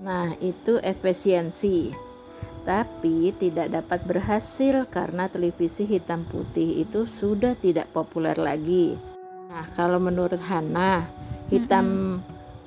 Nah, 0.01 0.33
itu 0.41 0.77
efisiensi. 0.81 1.93
Tapi 2.67 3.31
tidak 3.39 3.71
dapat 3.71 4.03
berhasil 4.03 4.83
karena 4.91 5.31
televisi 5.31 5.87
hitam 5.87 6.27
putih 6.27 6.83
itu 6.83 7.07
sudah 7.07 7.55
tidak 7.55 7.87
populer 7.95 8.35
lagi. 8.35 8.99
Nah, 9.47 9.65
kalau 9.71 9.97
menurut 10.03 10.39
Hana, 10.43 11.07
hitam 11.47 12.19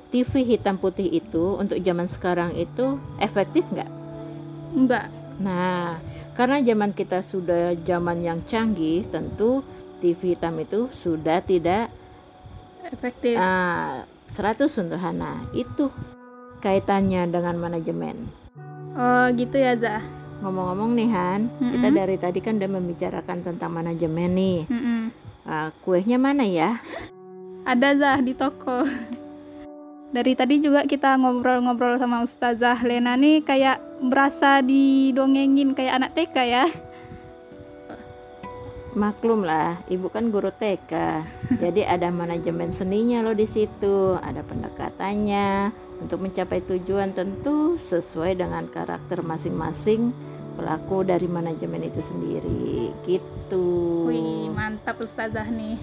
TV 0.09 0.43
hitam 0.43 0.81
putih 0.81 1.07
itu 1.07 1.55
untuk 1.55 1.77
zaman 1.79 2.09
sekarang 2.09 2.57
itu 2.57 2.97
efektif 3.21 3.63
nggak? 3.69 3.91
Enggak. 4.73 5.07
Nah, 5.37 6.01
karena 6.33 6.59
zaman 6.65 6.91
kita 6.97 7.21
sudah 7.21 7.77
zaman 7.85 8.25
yang 8.25 8.41
canggih, 8.49 9.05
tentu 9.05 9.61
TV 10.01 10.33
hitam 10.33 10.57
itu 10.57 10.89
sudah 10.89 11.45
tidak 11.45 11.93
Efektif. 12.91 13.39
Ah, 13.39 14.03
100 14.35 14.67
untuk 14.83 14.99
Hana. 14.99 15.45
Itu 15.55 15.93
kaitannya 16.61 17.25
dengan 17.27 17.57
manajemen. 17.57 18.15
Oh, 18.93 19.25
gitu 19.33 19.57
ya, 19.57 19.73
Zah. 19.73 20.03
Ngomong-ngomong 20.45 20.97
nih 20.97 21.09
Han, 21.13 21.41
kita 21.57 21.87
Mm-mm. 21.89 21.99
dari 22.01 22.17
tadi 22.17 22.39
kan 22.41 22.57
udah 22.57 22.71
membicarakan 22.71 23.37
tentang 23.45 23.71
manajemen 23.73 24.29
nih. 24.33 24.59
Mm-mm. 24.69 25.01
Ah, 25.45 25.73
kuehnya 25.81 26.21
mana 26.21 26.45
ya? 26.45 26.77
Ada 27.65 27.97
Zah 27.97 28.19
di 28.21 28.33
toko. 28.37 28.85
Dari 30.11 30.35
tadi 30.35 30.59
juga 30.59 30.83
kita 30.83 31.15
ngobrol-ngobrol 31.15 31.95
sama 31.95 32.19
Ustazah 32.27 32.83
Lena 32.83 33.15
nih 33.15 33.47
kayak 33.47 33.79
berasa 34.03 34.59
didongengin 34.59 35.71
kayak 35.71 36.03
anak 36.03 36.11
TK 36.17 36.35
ya. 36.51 36.65
Maklum 38.91 39.47
lah, 39.47 39.79
ibu 39.87 40.11
kan 40.11 40.27
guru 40.35 40.51
TK. 40.51 41.23
Jadi 41.63 41.87
ada 41.87 42.11
manajemen 42.11 42.75
seninya 42.75 43.23
loh 43.23 43.31
di 43.31 43.47
situ, 43.47 44.19
ada 44.19 44.43
pendekatannya 44.43 45.71
untuk 46.01 46.25
mencapai 46.25 46.65
tujuan 46.65 47.13
tentu 47.13 47.77
sesuai 47.77 48.41
dengan 48.41 48.65
karakter 48.65 49.21
masing-masing 49.21 50.11
pelaku 50.57 51.05
dari 51.05 51.29
manajemen 51.29 51.87
itu 51.87 52.01
sendiri. 52.01 52.91
Gitu. 53.05 53.65
Wih, 54.09 54.49
mantap 54.51 54.99
Ustazah 54.99 55.47
nih. 55.47 55.77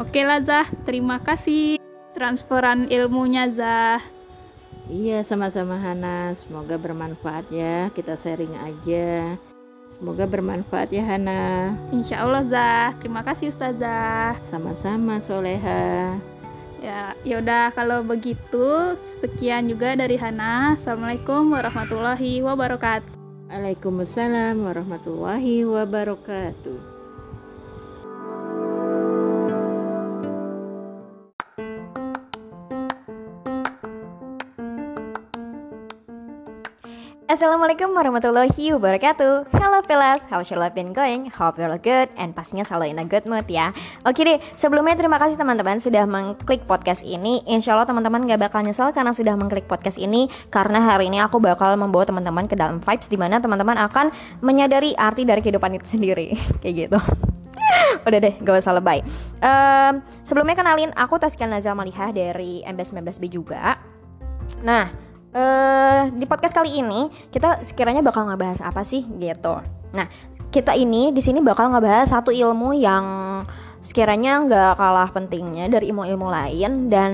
Oke 0.00 0.24
lah 0.24 0.40
Zah, 0.40 0.66
terima 0.88 1.20
kasih 1.20 1.76
transferan 2.16 2.88
ilmunya 2.88 3.52
Zah. 3.52 4.00
Iya, 4.88 5.22
sama-sama 5.22 5.78
Hana. 5.78 6.32
Semoga 6.32 6.80
bermanfaat 6.80 7.52
ya. 7.52 7.92
Kita 7.92 8.16
sharing 8.18 8.56
aja. 8.56 9.36
Semoga 9.86 10.24
bermanfaat 10.24 10.88
ya 10.90 11.04
Hana. 11.04 11.76
Insya 11.92 12.24
Allah 12.24 12.42
Zah, 12.48 12.96
terima 12.98 13.20
kasih 13.20 13.52
Ustazah. 13.52 14.40
Sama-sama 14.40 15.20
Soleha. 15.20 16.16
Ya, 16.82 17.14
yaudah 17.22 17.70
kalau 17.78 18.02
begitu 18.02 18.98
sekian 19.22 19.70
juga 19.70 19.94
dari 19.94 20.18
Hana. 20.18 20.74
Assalamualaikum 20.74 21.54
warahmatullahi 21.54 22.42
wabarakatuh. 22.42 23.06
Waalaikumsalam 23.46 24.58
warahmatullahi 24.58 25.62
wabarakatuh. 25.62 26.91
Assalamualaikum 37.32 37.96
warahmatullahi 37.96 38.76
wabarakatuh. 38.76 39.56
Hello 39.56 39.80
fellas, 39.88 40.20
how's 40.28 40.52
your 40.52 40.60
life 40.60 40.76
been 40.76 40.92
going? 40.92 41.32
Hope 41.32 41.56
you're 41.56 41.80
good. 41.80 42.12
And 42.20 42.36
pastinya 42.36 42.60
selalu 42.60 42.92
in 42.92 43.00
a 43.00 43.08
good 43.08 43.24
mood 43.24 43.48
ya. 43.48 43.72
Oke 44.04 44.20
deh, 44.20 44.36
sebelumnya 44.52 45.00
terima 45.00 45.16
kasih 45.16 45.40
teman-teman 45.40 45.80
sudah 45.80 46.04
mengklik 46.04 46.68
podcast 46.68 47.00
ini. 47.00 47.40
Insya 47.48 47.72
Allah 47.72 47.88
teman-teman 47.88 48.28
gak 48.28 48.36
bakal 48.36 48.60
nyesel 48.60 48.92
karena 48.92 49.16
sudah 49.16 49.32
mengklik 49.32 49.64
podcast 49.64 49.96
ini 49.96 50.28
Karena 50.52 50.84
hari 50.84 51.08
ini 51.08 51.24
aku 51.24 51.40
bakal 51.40 51.72
membawa 51.80 52.04
teman-teman 52.04 52.44
ke 52.44 52.52
dalam 52.52 52.84
vibes 52.84 53.08
Di 53.08 53.16
mana 53.16 53.40
teman-teman 53.40 53.80
akan 53.80 54.12
menyadari 54.44 54.92
arti 54.92 55.24
dari 55.24 55.40
kehidupan 55.40 55.72
itu 55.80 55.88
sendiri. 55.88 56.36
Kayak 56.60 56.74
gitu. 56.84 56.98
Udah 58.12 58.18
deh, 58.28 58.36
gak 58.44 58.60
usah 58.60 58.76
lebay. 58.76 59.00
Em, 59.40 60.04
sebelumnya 60.20 60.52
kenalin, 60.52 60.92
aku 60.92 61.16
Taskia 61.16 61.48
Nazal 61.48 61.80
Malihah 61.80 62.12
dari 62.12 62.60
MBS 62.60 62.92
19B 62.92 63.24
juga. 63.32 63.80
Nah, 64.60 65.11
eh 65.32 66.02
di 66.12 66.28
podcast 66.28 66.52
kali 66.52 66.84
ini 66.84 67.08
kita 67.32 67.64
sekiranya 67.64 68.04
bakal 68.04 68.28
ngebahas 68.28 68.60
apa 68.60 68.84
sih 68.84 69.00
gitu. 69.16 69.64
Nah, 69.96 70.06
kita 70.52 70.76
ini 70.76 71.08
di 71.12 71.24
sini 71.24 71.40
bakal 71.40 71.72
ngebahas 71.72 72.12
satu 72.12 72.28
ilmu 72.28 72.76
yang 72.76 73.04
sekiranya 73.82 74.46
nggak 74.46 74.72
kalah 74.78 75.10
pentingnya 75.10 75.66
dari 75.66 75.90
ilmu-ilmu 75.90 76.30
lain 76.30 76.86
dan 76.86 77.12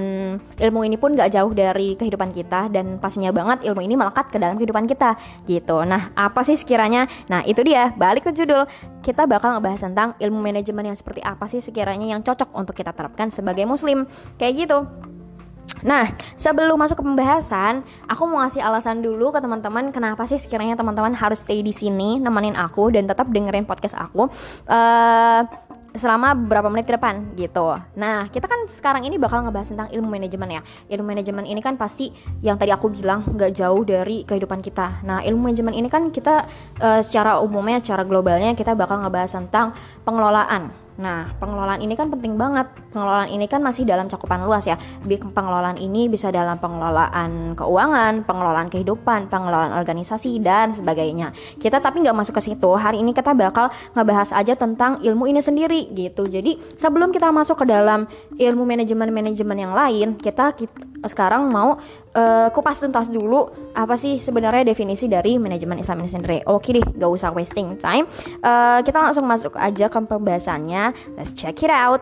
ilmu 0.61 0.85
ini 0.85 1.01
pun 1.01 1.17
nggak 1.17 1.33
jauh 1.33 1.49
dari 1.57 1.97
kehidupan 1.97 2.29
kita 2.37 2.69
dan 2.69 3.01
pastinya 3.01 3.33
banget 3.33 3.65
ilmu 3.65 3.81
ini 3.81 3.97
melekat 3.97 4.29
ke 4.29 4.37
dalam 4.37 4.61
kehidupan 4.61 4.85
kita 4.85 5.17
gitu. 5.49 5.81
Nah, 5.89 6.13
apa 6.13 6.45
sih 6.45 6.61
sekiranya? 6.61 7.09
Nah, 7.33 7.41
itu 7.49 7.65
dia, 7.65 7.97
balik 7.97 8.29
ke 8.29 8.37
judul. 8.37 8.69
Kita 9.01 9.25
bakal 9.25 9.57
ngebahas 9.57 9.81
tentang 9.81 10.09
ilmu 10.21 10.45
manajemen 10.45 10.93
yang 10.93 10.99
seperti 10.99 11.25
apa 11.25 11.49
sih 11.49 11.65
sekiranya 11.65 12.05
yang 12.05 12.21
cocok 12.21 12.53
untuk 12.53 12.77
kita 12.77 12.93
terapkan 12.93 13.33
sebagai 13.33 13.65
muslim. 13.65 14.05
Kayak 14.37 14.69
gitu. 14.69 14.79
Nah, 15.83 16.11
sebelum 16.35 16.75
masuk 16.75 16.99
ke 17.01 17.05
pembahasan, 17.07 17.87
aku 18.11 18.23
mau 18.27 18.43
ngasih 18.43 18.63
alasan 18.65 18.99
dulu 18.99 19.31
ke 19.31 19.39
teman-teman 19.39 19.95
kenapa 19.95 20.27
sih 20.27 20.41
sekiranya 20.41 20.75
teman-teman 20.75 21.15
harus 21.15 21.47
stay 21.47 21.63
di 21.63 21.71
sini 21.71 22.19
nemenin 22.19 22.59
aku 22.59 22.91
dan 22.91 23.07
tetap 23.07 23.31
dengerin 23.31 23.69
podcast 23.69 23.95
aku 23.95 24.27
eh 24.67 25.43
selama 25.99 26.37
beberapa 26.37 26.69
menit 26.69 26.87
ke 26.87 26.95
depan 26.95 27.35
gitu. 27.35 27.81
Nah, 27.97 28.29
kita 28.29 28.45
kan 28.45 28.69
sekarang 28.69 29.09
ini 29.09 29.17
bakal 29.17 29.43
ngebahas 29.43 29.73
tentang 29.73 29.89
ilmu 29.89 30.09
manajemen 30.09 30.61
ya. 30.61 30.63
Ilmu 30.93 31.05
manajemen 31.05 31.45
ini 31.49 31.65
kan 31.65 31.81
pasti 31.81 32.13
yang 32.45 32.61
tadi 32.61 32.71
aku 32.71 32.93
bilang 32.93 33.25
nggak 33.25 33.57
jauh 33.57 33.83
dari 33.83 34.23
kehidupan 34.23 34.61
kita. 34.61 35.03
Nah, 35.03 35.25
ilmu 35.25 35.49
manajemen 35.49 35.75
ini 35.75 35.89
kan 35.89 36.13
kita 36.13 36.47
eh, 36.79 37.01
secara 37.01 37.41
umumnya, 37.41 37.81
secara 37.81 38.07
globalnya 38.07 38.53
kita 38.55 38.77
bakal 38.77 39.01
ngebahas 39.01 39.33
tentang 39.33 39.75
pengelolaan. 40.07 40.88
Nah, 40.99 41.31
pengelolaan 41.39 41.79
ini 41.79 41.95
kan 41.95 42.11
penting 42.11 42.35
banget. 42.35 42.67
Pengelolaan 42.91 43.31
ini 43.31 43.47
kan 43.47 43.63
masih 43.63 43.87
dalam 43.87 44.11
cakupan 44.11 44.43
luas 44.43 44.67
ya. 44.67 44.75
Pengelolaan 45.07 45.79
ini 45.79 46.11
bisa 46.11 46.35
dalam 46.35 46.59
pengelolaan 46.59 47.55
keuangan, 47.55 48.27
pengelolaan 48.27 48.67
kehidupan, 48.67 49.31
pengelolaan 49.31 49.79
organisasi 49.79 50.43
dan 50.43 50.75
sebagainya. 50.75 51.31
Kita 51.63 51.79
tapi 51.79 52.03
nggak 52.03 52.19
masuk 52.19 52.43
ke 52.43 52.51
situ. 52.51 52.71
Hari 52.75 52.99
ini 52.99 53.15
kita 53.15 53.31
bakal 53.31 53.71
ngebahas 53.95 54.35
aja 54.35 54.59
tentang 54.59 54.99
ilmu 54.99 55.31
ini 55.31 55.39
sendiri 55.39 55.87
gitu. 55.95 56.27
Jadi 56.27 56.59
sebelum 56.75 57.15
kita 57.15 57.31
masuk 57.31 57.63
ke 57.63 57.67
dalam 57.71 58.11
ilmu 58.35 58.67
manajemen-manajemen 58.67 59.59
yang 59.71 59.73
lain, 59.79 60.19
kita, 60.19 60.51
kita 60.59 61.07
sekarang 61.07 61.47
mau 61.47 61.79
eh, 62.15 62.49
kupas 62.53 62.79
tuntas 62.81 63.09
dulu 63.13 63.73
apa 63.75 63.95
sih 63.99 64.17
sebenarnya 64.17 64.65
definisi 64.73 65.09
dari 65.09 65.37
manajemen 65.37 65.81
Islam 65.81 66.05
ini 66.05 66.11
sendiri. 66.11 66.39
Oke 66.49 66.77
deh, 66.77 66.85
gak 66.85 67.11
usah 67.11 67.31
wasting 67.33 67.77
time. 67.77 68.07
Eh, 68.41 68.79
kita 68.85 68.99
langsung 68.99 69.25
masuk 69.27 69.57
aja 69.57 69.91
ke 69.91 69.99
pembahasannya. 69.99 71.17
Let's 71.17 71.33
check 71.35 71.61
it 71.65 71.73
out. 71.73 72.01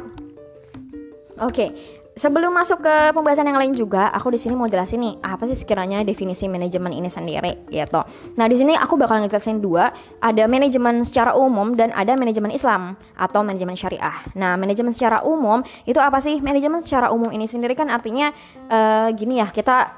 Oke, 1.36 1.95
sebelum 2.16 2.49
masuk 2.49 2.80
ke 2.80 3.12
pembahasan 3.12 3.44
yang 3.44 3.61
lain 3.61 3.76
juga, 3.76 4.08
aku 4.08 4.32
di 4.32 4.40
sini 4.40 4.56
mau 4.56 4.64
jelasin 4.66 5.04
nih 5.04 5.14
apa 5.20 5.44
sih 5.44 5.54
sekiranya 5.54 6.00
definisi 6.00 6.49
manajemen 6.49 6.96
ini 6.96 7.12
sendiri 7.12 7.68
gitu. 7.68 8.00
Nah, 8.40 8.46
di 8.49 8.56
sini 8.56 8.73
aku 8.73 8.96
bakal 8.96 9.20
ngejelasin 9.20 9.61
dua, 9.61 9.92
ada 10.25 10.49
manajemen 10.49 11.04
secara 11.04 11.37
umum 11.37 11.76
dan 11.76 11.92
ada 11.92 12.16
manajemen 12.16 12.49
Islam 12.56 12.96
atau 13.20 13.44
manajemen 13.44 13.76
syariah. 13.76 14.25
Nah, 14.32 14.56
manajemen 14.56 14.96
secara 14.96 15.20
umum 15.28 15.61
itu 15.85 16.00
apa 16.00 16.16
sih? 16.25 16.40
Manajemen 16.40 16.80
secara 16.80 17.12
umum 17.12 17.28
ini 17.28 17.44
sendiri 17.44 17.76
kan 17.76 17.92
artinya 17.92 18.32
eh, 18.73 19.08
gini 19.12 19.44
ya, 19.44 19.52
kita 19.52 19.92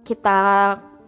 kita 0.00 0.40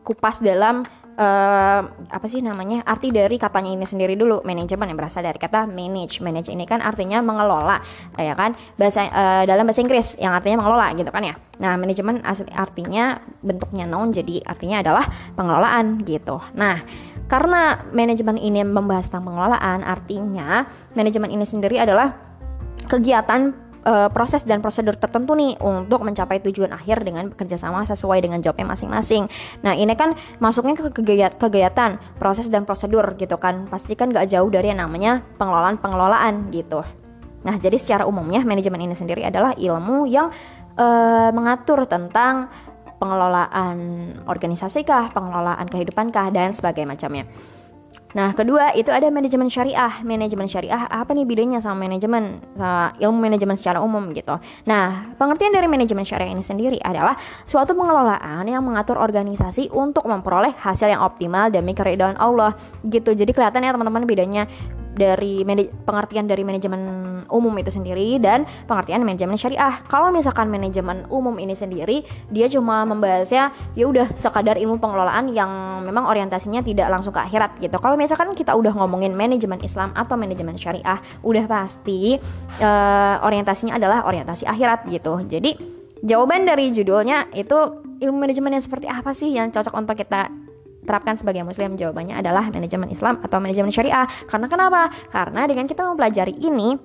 kupas 0.04 0.44
dalam 0.44 0.84
eh, 1.16 1.80
apa 1.88 2.26
sih 2.28 2.40
namanya 2.40 2.82
arti 2.82 3.12
dari 3.12 3.36
katanya 3.36 3.72
ini 3.72 3.86
sendiri 3.86 4.16
dulu 4.16 4.42
manajemen 4.42 4.90
yang 4.92 4.98
berasal 4.98 5.22
dari 5.24 5.38
kata 5.38 5.68
manage. 5.70 6.20
Manage 6.24 6.50
ini 6.50 6.66
kan 6.66 6.80
artinya 6.80 7.20
mengelola 7.20 7.78
ya 8.18 8.34
kan? 8.34 8.58
Bahasa 8.76 9.06
eh, 9.06 9.44
dalam 9.46 9.64
bahasa 9.64 9.80
Inggris 9.80 10.18
yang 10.18 10.32
artinya 10.36 10.64
mengelola 10.64 10.86
gitu 10.98 11.10
kan 11.14 11.22
ya? 11.22 11.34
Nah 11.62 11.78
manajemen 11.78 12.20
artinya 12.52 13.20
bentuknya 13.40 13.84
noun 13.86 14.10
jadi 14.10 14.42
artinya 14.44 14.82
adalah 14.82 15.04
pengelolaan 15.38 16.02
gitu. 16.02 16.42
Nah 16.58 16.82
karena 17.30 17.80
manajemen 17.94 18.36
ini 18.36 18.60
membahas 18.66 19.08
tentang 19.08 19.32
pengelolaan 19.32 19.80
artinya 19.86 20.68
manajemen 20.92 21.32
ini 21.32 21.48
sendiri 21.48 21.80
adalah 21.80 22.12
kegiatan 22.90 23.61
eh, 23.86 24.08
proses 24.10 24.42
dan 24.46 24.62
prosedur 24.62 24.96
tertentu 24.96 25.34
nih 25.34 25.58
untuk 25.60 26.02
mencapai 26.02 26.42
tujuan 26.42 26.72
akhir 26.72 27.02
dengan 27.04 27.30
bekerja 27.30 27.58
sama 27.58 27.84
sesuai 27.86 28.22
dengan 28.22 28.40
jobnya 28.40 28.66
masing-masing. 28.66 29.28
Nah 29.62 29.74
ini 29.76 29.92
kan 29.94 30.14
masuknya 30.38 30.74
ke 30.78 30.90
kegiat- 30.90 31.38
kegiatan 31.38 31.98
proses 32.18 32.48
dan 32.48 32.66
prosedur 32.66 33.18
gitu 33.18 33.36
kan, 33.36 33.66
pasti 33.68 33.94
kan 33.94 34.10
gak 34.10 34.30
jauh 34.30 34.48
dari 34.48 34.72
yang 34.72 34.82
namanya 34.82 35.20
pengelolaan 35.36 35.78
pengelolaan 35.78 36.50
gitu. 36.50 36.82
Nah 37.42 37.54
jadi 37.58 37.74
secara 37.78 38.06
umumnya 38.06 38.42
manajemen 38.46 38.86
ini 38.86 38.94
sendiri 38.94 39.26
adalah 39.26 39.54
ilmu 39.58 40.06
yang 40.06 40.30
eh, 40.78 41.30
mengatur 41.34 41.84
tentang 41.90 42.48
pengelolaan 43.02 43.78
organisasi 44.30 44.86
kah, 44.86 45.10
pengelolaan 45.10 45.66
kehidupan 45.66 46.14
kah 46.14 46.30
dan 46.30 46.54
sebagainya. 46.54 47.26
Nah, 48.12 48.36
kedua 48.36 48.76
itu 48.76 48.92
ada 48.92 49.08
manajemen 49.08 49.48
syariah. 49.48 50.04
Manajemen 50.04 50.44
syariah 50.48 50.84
apa 50.88 51.16
nih 51.16 51.24
bedanya 51.24 51.58
sama 51.64 51.88
manajemen 51.88 52.40
sama 52.56 52.92
ilmu 53.00 53.18
manajemen 53.18 53.56
secara 53.56 53.80
umum 53.80 54.12
gitu. 54.12 54.36
Nah, 54.68 55.12
pengertian 55.16 55.52
dari 55.52 55.68
manajemen 55.68 56.04
syariah 56.04 56.32
ini 56.32 56.44
sendiri 56.44 56.78
adalah 56.84 57.16
suatu 57.48 57.72
pengelolaan 57.72 58.44
yang 58.44 58.60
mengatur 58.64 59.00
organisasi 59.00 59.72
untuk 59.72 60.04
memperoleh 60.04 60.52
hasil 60.60 60.92
yang 60.92 61.00
optimal 61.00 61.48
demi 61.48 61.72
keridhaan 61.72 62.16
Allah 62.20 62.52
gitu. 62.84 63.16
Jadi 63.16 63.32
kelihatan 63.32 63.64
ya 63.64 63.72
teman-teman 63.72 64.04
bedanya 64.04 64.44
dari 64.92 65.44
pengertian 65.84 66.28
dari 66.28 66.44
manajemen 66.44 66.80
umum 67.32 67.52
itu 67.56 67.72
sendiri 67.72 68.20
dan 68.20 68.44
pengertian 68.68 69.02
manajemen 69.02 69.40
syariah. 69.40 69.80
Kalau 69.88 70.12
misalkan 70.12 70.52
manajemen 70.52 71.08
umum 71.08 71.36
ini 71.40 71.56
sendiri, 71.56 72.04
dia 72.28 72.46
cuma 72.52 72.84
membahasnya 72.84 73.52
ya 73.72 73.88
udah 73.88 74.12
sekadar 74.12 74.60
ilmu 74.60 74.76
pengelolaan 74.76 75.32
yang 75.32 75.82
memang 75.84 76.04
orientasinya 76.08 76.60
tidak 76.60 76.92
langsung 76.92 77.16
ke 77.16 77.20
akhirat 77.24 77.56
gitu. 77.58 77.76
Kalau 77.80 77.96
misalkan 77.96 78.36
kita 78.36 78.52
udah 78.52 78.76
ngomongin 78.76 79.16
manajemen 79.16 79.60
Islam 79.64 79.96
atau 79.96 80.14
manajemen 80.20 80.60
syariah, 80.60 81.00
udah 81.24 81.44
pasti 81.48 82.20
eh, 82.60 83.16
orientasinya 83.24 83.80
adalah 83.80 84.04
orientasi 84.04 84.44
akhirat 84.44 84.88
gitu. 84.92 85.24
Jadi 85.24 85.56
jawaban 86.04 86.44
dari 86.44 86.68
judulnya 86.74 87.32
itu 87.32 87.56
ilmu 88.02 88.26
manajemen 88.26 88.58
yang 88.58 88.64
seperti 88.64 88.86
apa 88.90 89.14
sih 89.14 89.30
yang 89.30 89.54
cocok 89.54 89.74
untuk 89.78 89.94
kita 89.94 90.26
terapkan 90.82 91.14
sebagai 91.14 91.46
muslim 91.46 91.78
jawabannya 91.78 92.18
adalah 92.18 92.50
manajemen 92.50 92.90
Islam 92.90 93.22
atau 93.22 93.38
manajemen 93.38 93.70
syariah. 93.70 94.06
Karena 94.26 94.46
kenapa? 94.50 94.90
Karena 95.10 95.46
dengan 95.46 95.66
kita 95.70 95.86
mempelajari 95.86 96.34
ini 96.42 96.78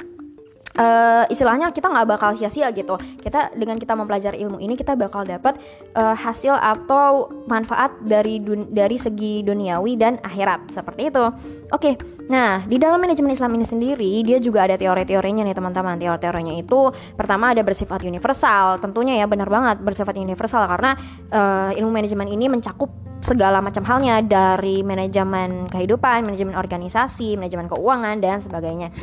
eh, 0.78 1.24
istilahnya 1.34 1.74
kita 1.74 1.90
nggak 1.90 2.08
bakal 2.08 2.30
sia-sia 2.38 2.70
gitu. 2.72 2.96
Kita 2.98 3.52
dengan 3.58 3.82
kita 3.82 3.98
mempelajari 3.98 4.38
ilmu 4.46 4.62
ini 4.62 4.78
kita 4.78 4.94
bakal 4.94 5.26
dapat 5.26 5.58
eh, 5.98 6.16
hasil 6.16 6.54
atau 6.54 7.28
manfaat 7.50 7.98
dari 8.06 8.40
dun- 8.40 8.70
dari 8.70 8.96
segi 9.02 9.42
duniawi 9.42 9.98
dan 9.98 10.22
akhirat. 10.22 10.72
Seperti 10.72 11.10
itu. 11.10 11.26
Oke 11.74 11.98
nah 12.28 12.60
di 12.68 12.76
dalam 12.76 13.00
manajemen 13.00 13.32
Islam 13.32 13.56
ini 13.56 13.64
sendiri 13.64 14.20
dia 14.20 14.36
juga 14.44 14.68
ada 14.68 14.76
teori-teorinya 14.76 15.48
nih 15.48 15.56
teman-teman. 15.56 15.96
Teori-teorinya 15.98 16.54
itu 16.60 16.92
pertama 17.18 17.56
ada 17.56 17.64
bersifat 17.66 18.04
universal. 18.06 18.78
Tentunya 18.84 19.24
ya 19.24 19.26
benar 19.26 19.50
banget 19.50 19.82
bersifat 19.82 20.20
universal. 20.20 20.68
Karena 20.70 20.92
eh, 21.32 21.80
ilmu 21.82 21.92
manajemen 21.92 22.28
ini 22.30 22.52
mencakup 22.52 23.07
segala 23.22 23.60
macam 23.60 23.84
halnya 23.86 24.22
dari 24.22 24.86
manajemen 24.86 25.68
kehidupan, 25.70 26.28
manajemen 26.28 26.56
organisasi, 26.56 27.36
manajemen 27.36 27.68
keuangan 27.70 28.18
dan 28.22 28.40
sebagainya. 28.40 28.94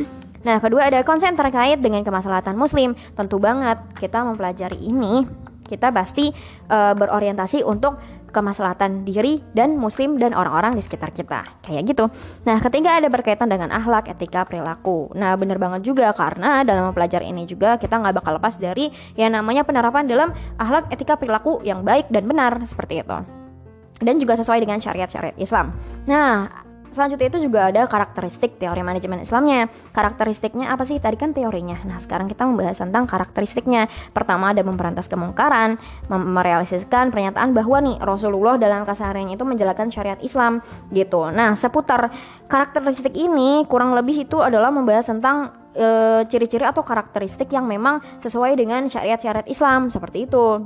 Nah, 0.45 0.61
kedua 0.61 0.93
ada 0.93 1.01
konsen 1.03 1.35
terkait 1.35 1.81
dengan 1.81 2.05
kemaslahatan 2.05 2.55
muslim. 2.55 2.93
Tentu 3.17 3.41
banget 3.41 3.81
kita 3.97 4.21
mempelajari 4.23 4.77
ini, 4.77 5.25
kita 5.65 5.89
pasti 5.89 6.31
eh, 6.69 6.95
berorientasi 6.95 7.65
untuk 7.65 7.97
kemaslahatan 8.35 9.07
diri 9.07 9.39
dan 9.55 9.79
muslim 9.79 10.19
dan 10.19 10.35
orang-orang 10.35 10.75
di 10.75 10.83
sekitar 10.83 11.15
kita. 11.15 11.47
Kayak 11.63 11.95
gitu. 11.95 12.05
Nah, 12.45 12.59
ketiga 12.59 12.99
ada 12.99 13.07
berkaitan 13.07 13.47
dengan 13.47 13.71
akhlak, 13.71 14.11
etika, 14.11 14.43
perilaku. 14.43 15.15
Nah, 15.15 15.39
bener 15.39 15.57
banget 15.63 15.87
juga 15.87 16.11
karena 16.13 16.67
dalam 16.67 16.91
mempelajari 16.91 17.31
ini 17.31 17.47
juga 17.47 17.79
kita 17.79 17.95
nggak 17.95 18.21
bakal 18.21 18.37
lepas 18.37 18.59
dari 18.59 18.91
yang 19.15 19.33
namanya 19.39 19.63
penerapan 19.63 20.11
dalam 20.11 20.35
akhlak, 20.59 20.91
etika, 20.91 21.15
perilaku 21.15 21.63
yang 21.63 21.87
baik 21.87 22.11
dan 22.11 22.27
benar 22.27 22.59
seperti 22.67 23.07
itu 23.07 23.44
dan 24.05 24.21
juga 24.21 24.37
sesuai 24.37 24.61
dengan 24.61 24.79
syariat-syariat 24.79 25.37
Islam. 25.41 25.73
Nah, 26.05 26.65
selanjutnya 26.95 27.27
itu 27.27 27.51
juga 27.51 27.75
ada 27.75 27.91
karakteristik 27.91 28.57
teori 28.63 28.87
manajemen 28.87 29.27
Islamnya. 29.27 29.67
Karakteristiknya 29.91 30.71
apa 30.71 30.87
sih? 30.87 31.03
Tadi 31.03 31.19
kan 31.19 31.35
teorinya. 31.35 31.83
Nah, 31.83 31.99
sekarang 31.99 32.31
kita 32.31 32.47
membahas 32.47 32.79
tentang 32.79 33.11
karakteristiknya. 33.11 33.91
Pertama 34.15 34.55
ada 34.55 34.63
memberantas 34.63 35.11
kemungkaran, 35.11 35.77
merealisasikan 36.07 37.11
pernyataan 37.11 37.51
bahwa 37.51 37.83
nih 37.83 37.99
Rasulullah 37.99 38.55
dalam 38.55 38.87
kesehariannya 38.87 39.35
itu 39.35 39.45
menjalankan 39.45 39.91
syariat 39.91 40.21
Islam 40.23 40.63
gitu. 40.95 41.35
Nah, 41.35 41.59
seputar 41.59 42.15
karakteristik 42.47 43.19
ini 43.19 43.67
kurang 43.67 43.93
lebih 43.99 44.31
itu 44.31 44.39
adalah 44.39 44.71
membahas 44.71 45.11
tentang 45.11 45.51
e, 45.75 45.87
ciri-ciri 46.31 46.63
atau 46.63 46.87
karakteristik 46.87 47.51
yang 47.51 47.67
memang 47.67 47.99
sesuai 48.23 48.55
dengan 48.55 48.87
syariat-syariat 48.87 49.51
Islam 49.51 49.91
seperti 49.91 50.31
itu. 50.31 50.63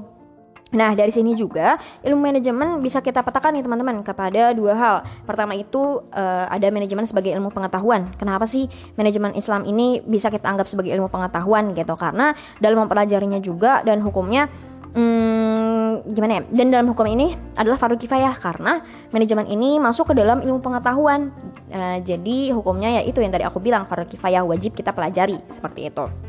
Nah, 0.69 0.93
dari 0.93 1.09
sini 1.09 1.33
juga 1.33 1.81
ilmu 2.05 2.29
manajemen 2.29 2.85
bisa 2.85 3.01
kita 3.01 3.25
petakan 3.25 3.57
nih 3.57 3.65
teman-teman 3.65 4.05
kepada 4.05 4.53
dua 4.53 4.73
hal. 4.77 4.97
Pertama 5.25 5.57
itu 5.57 6.05
uh, 6.13 6.45
ada 6.45 6.69
manajemen 6.69 7.09
sebagai 7.09 7.33
ilmu 7.33 7.49
pengetahuan. 7.49 8.13
Kenapa 8.21 8.45
sih 8.45 8.69
manajemen 9.01 9.33
Islam 9.33 9.65
ini 9.65 10.05
bisa 10.05 10.29
kita 10.29 10.45
anggap 10.45 10.69
sebagai 10.69 10.93
ilmu 10.93 11.09
pengetahuan 11.09 11.73
gitu? 11.73 11.97
Karena 11.97 12.37
dalam 12.61 12.85
mempelajarinya 12.85 13.41
juga 13.41 13.81
dan 13.81 14.05
hukumnya 14.05 14.53
hmm, 14.93 16.13
gimana 16.13 16.33
ya? 16.37 16.43
Dan 16.53 16.69
dalam 16.69 16.93
hukum 16.93 17.09
ini 17.09 17.33
adalah 17.57 17.81
fardu 17.81 17.97
kifayah 17.97 18.37
karena 18.37 18.85
manajemen 19.09 19.49
ini 19.49 19.81
masuk 19.81 20.13
ke 20.13 20.15
dalam 20.21 20.45
ilmu 20.45 20.61
pengetahuan. 20.61 21.33
Uh, 21.73 21.97
jadi 22.05 22.53
hukumnya 22.53 23.01
ya 23.01 23.03
itu 23.09 23.25
yang 23.25 23.33
tadi 23.33 23.49
aku 23.49 23.57
bilang 23.57 23.89
fardu 23.89 24.05
kifayah 24.05 24.45
wajib 24.45 24.77
kita 24.77 24.93
pelajari 24.93 25.41
seperti 25.49 25.89
itu. 25.89 26.28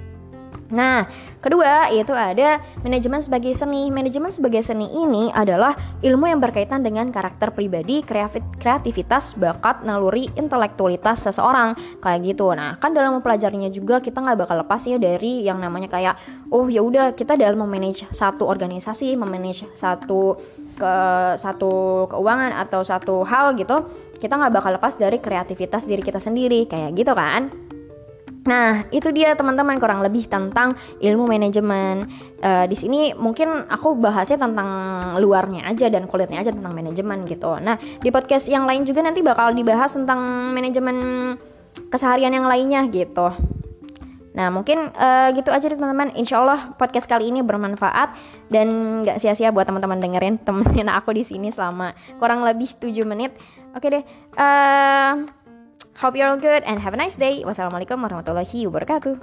Nah, 0.70 1.10
kedua 1.42 1.90
yaitu 1.90 2.14
ada 2.14 2.62
manajemen 2.86 3.18
sebagai 3.26 3.54
seni. 3.58 3.90
Manajemen 3.90 4.30
sebagai 4.30 4.62
seni 4.62 4.86
ini 4.86 5.34
adalah 5.34 5.74
ilmu 6.06 6.30
yang 6.30 6.38
berkaitan 6.38 6.86
dengan 6.86 7.10
karakter 7.10 7.50
pribadi, 7.50 8.06
kreativitas, 8.62 9.34
bakat, 9.34 9.82
naluri, 9.82 10.30
intelektualitas 10.38 11.26
seseorang 11.26 11.74
kayak 12.02 12.22
gitu. 12.22 12.54
Nah, 12.54 12.78
kan 12.78 12.94
dalam 12.94 13.18
mempelajarinya 13.18 13.74
juga 13.74 13.98
kita 13.98 14.22
nggak 14.22 14.46
bakal 14.46 14.62
lepas 14.62 14.82
ya 14.86 15.02
dari 15.02 15.42
yang 15.42 15.58
namanya 15.58 15.90
kayak 15.90 16.16
oh 16.54 16.70
ya 16.70 16.86
udah 16.86 17.18
kita 17.18 17.34
dalam 17.34 17.66
memanage 17.66 18.06
satu 18.14 18.46
organisasi, 18.46 19.18
memanage 19.18 19.66
satu 19.74 20.38
ke 20.80 20.94
satu 21.36 22.06
keuangan 22.14 22.56
atau 22.62 22.86
satu 22.86 23.26
hal 23.26 23.58
gitu, 23.58 23.90
kita 24.22 24.38
nggak 24.38 24.54
bakal 24.54 24.72
lepas 24.78 24.96
dari 24.96 25.18
kreativitas 25.18 25.84
diri 25.84 26.06
kita 26.06 26.22
sendiri 26.22 26.70
kayak 26.70 26.94
gitu 26.94 27.12
kan. 27.18 27.69
Nah, 28.50 28.90
itu 28.90 29.14
dia 29.14 29.38
teman-teman 29.38 29.78
kurang 29.78 30.02
lebih 30.02 30.26
tentang 30.26 30.74
ilmu 30.98 31.30
manajemen. 31.30 32.10
Uh, 32.42 32.66
di 32.66 32.74
sini 32.74 33.14
mungkin 33.14 33.70
aku 33.70 33.94
bahasnya 33.94 34.42
tentang 34.42 34.70
luarnya 35.22 35.70
aja 35.70 35.86
dan 35.94 36.10
kulitnya 36.10 36.42
aja 36.42 36.50
tentang 36.50 36.74
manajemen 36.74 37.30
gitu. 37.30 37.62
Nah, 37.62 37.78
di 37.78 38.10
podcast 38.10 38.50
yang 38.50 38.66
lain 38.66 38.90
juga 38.90 39.06
nanti 39.06 39.22
bakal 39.22 39.54
dibahas 39.54 39.94
tentang 39.94 40.50
manajemen 40.58 40.98
keseharian 41.94 42.34
yang 42.34 42.50
lainnya 42.50 42.90
gitu. 42.90 43.30
Nah, 44.34 44.48
mungkin 44.54 44.94
uh, 44.94 45.30
gitu 45.36 45.54
aja 45.54 45.70
teman-teman. 45.70 46.16
Insya 46.18 46.42
Allah 46.42 46.74
podcast 46.74 47.06
kali 47.06 47.30
ini 47.30 47.46
bermanfaat 47.46 48.16
dan 48.50 49.02
gak 49.06 49.22
sia-sia 49.22 49.54
buat 49.54 49.70
teman-teman 49.70 50.02
dengerin 50.02 50.42
temenin 50.48 50.90
aku 50.90 51.14
di 51.14 51.22
sini 51.22 51.54
selama 51.54 51.94
kurang 52.18 52.42
lebih 52.42 52.72
7 52.82 52.94
menit. 53.06 53.36
Oke 53.78 53.94
deh. 53.94 54.04
Uh, 54.34 55.30
Hope 56.00 56.16
you're 56.16 56.32
all 56.32 56.40
good 56.40 56.64
and 56.64 56.80
have 56.80 56.96
a 56.96 56.98
nice 56.98 57.20
day. 57.20 57.44
Wassalamualaikum 57.44 58.00
warahmatullahi 58.00 58.64
wabarakatuh. 58.72 59.20